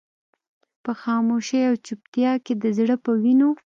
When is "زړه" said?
2.77-2.95